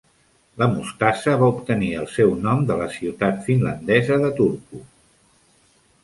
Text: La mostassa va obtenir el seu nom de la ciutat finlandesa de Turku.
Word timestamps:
La 0.59 0.67
mostassa 0.75 1.33
va 1.41 1.49
obtenir 1.55 1.89
el 2.03 2.07
seu 2.13 2.33
nom 2.45 2.63
de 2.71 2.77
la 2.79 2.87
ciutat 2.95 3.43
finlandesa 3.49 4.17
de 4.23 4.31
Turku. 4.41 4.81